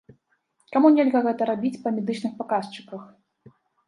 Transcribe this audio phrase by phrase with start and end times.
[0.75, 3.03] Каму нельга гэта рабіць па медычных паказчыках?